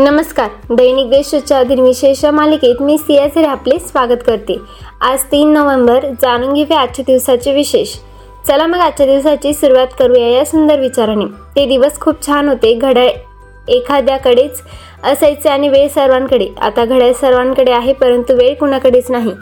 [0.00, 0.48] नमस्कार.
[0.70, 4.56] दैनिक देशाच्या विशेष मालिकेत मी सियाझर आपले स्वागत करते.
[5.00, 7.92] आज तीन नोव्हेंबर जाणून घेऊया आजच्या दिवसाचे विशेष.
[8.48, 11.24] चला मग आजच्या दिवसाची सुरुवात करूया या सुंदर विचाराने.
[11.56, 12.72] ते दिवस खूप छान होते.
[12.74, 13.08] घड्याळ
[13.68, 14.62] एखाद्याकडेच
[15.04, 16.48] असायचे आणि वेळ सर्वांकडे.
[16.60, 19.32] आता घड्याळ सर्वांकडे आहे परंतु वेळ कुणाकडेच नाही.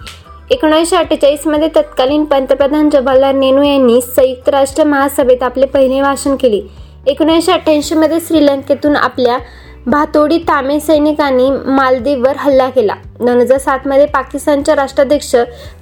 [0.51, 6.61] एकोणीसशे अठ्ठेचाळीसमध्ये तत्कालीन पंतप्रधान जवाहरलाल नेहरू यांनी संयुक्त राष्ट्र महासभेत आपले पहिले भाषण केले.
[7.07, 9.39] एकोणीसशे अठ्ठ्याऐंशीमध्ये श्रीलंकेतून आपल्या
[9.87, 12.95] भातोडी तामे सैनिकांनी मालदीववर हल्ला केला.
[13.21, 15.35] दोन हजार सातमध्ये पाकिस्तानच्या राष्ट्राध्यक्ष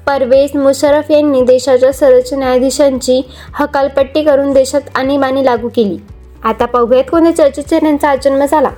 [0.07, 3.21] परवेज मुशरफ यांनी देशाच्या सर्वोच्च न्यायाधीशांची
[3.55, 5.99] हकालपट्टी करून देशात आणीबाणी लागू केली.
[6.45, 8.71] आता पाहूयात कोणत्या चर्चेचे त्यांचा जन्म झाला.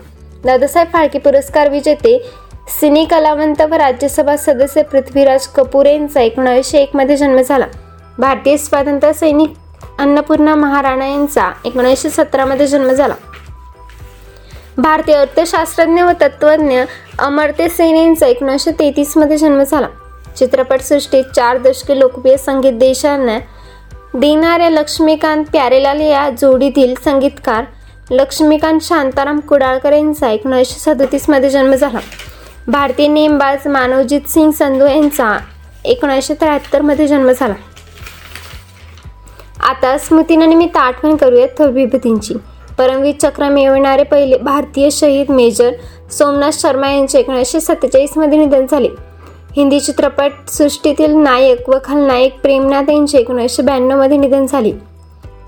[0.45, 2.19] दादासाहेब फाळके पुरस्कार विजेते
[2.81, 7.67] सिने कलावंत व राज्यसभा सदस्य पृथ्वीराज कपूर यांचा एकोणावीसशे एकमध्ये जन्म झाला.
[8.19, 9.55] भारतीय स्वातंत्र्य सैनिक
[9.99, 13.15] अन्नपूर्णा महाराणा यांचा एकोणीसशे सतरामध्ये जन्म झाला.
[14.79, 16.81] भारतीय अर्थशास्त्रज्ञ व तत्वज्ञ
[17.19, 19.87] अमर्त्य सेन यांचा एकोणीसशे तेहतीसमध्ये जन्म झाला.
[20.37, 23.39] चित्रपटसृष्टीत चार दशके लोकप्रिय संगीत देशांना
[24.15, 27.65] देणाऱ्या लक्ष्मीकांत प्यारेलाल या जोडीतील संगीतकार
[28.11, 31.99] लक्ष्मीकांत शांताराम कुडाळकर यांचा एकोणीसशे सदतीसमध्ये जन्म झाला.
[32.69, 35.39] भारतीय नेमबाज मानवजीत सिंग संधू यांचा
[35.85, 37.55] एकोणीसशे त्र्याहत्तरमध्ये जन्म झाला.
[39.61, 42.35] आता स्मृतीनिमित्त आठवण करूयात थोर विभूतींची
[42.79, 45.71] परमवीर चक्र मिळवणारे पहिले भारतीय शहीद मेजर
[46.11, 48.89] सोमनाथ शर्मा यांचे एकोणीसशे सत्तेचाळीसमध्ये निधन झाले.
[49.57, 54.71] हिंदी चित्रपट सृष्टीतील नायक व खलनायक प्रेमनाथ यांचे एकोणीसशे ब्याण्णवमध्ये निधन झाले.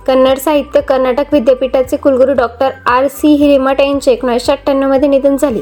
[0.06, 5.61] कन्नड साहित्य कर्नाटक विद्यापीठाचे कुलगुरू डॉक्टर आर सी हिरेमठ यांचे एकोणीसशे अठ्ठ्याण्णवमध्ये निधन झाले.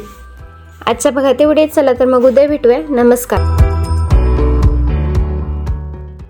[0.87, 2.79] आजच्या भागात एवढेच चला तर मग उद्या भेटूया.
[2.89, 3.68] नमस्कार.